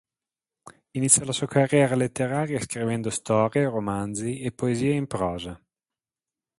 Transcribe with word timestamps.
Iniziò 0.93 1.25
la 1.25 1.31
sua 1.31 1.45
carriera 1.45 1.93
letteraria 1.93 2.59
scrivendo 2.59 3.11
storie, 3.11 3.69
romanzi 3.69 4.39
e 4.39 4.51
poesie 4.51 4.95
in 4.95 5.05
prosa. 5.05 5.63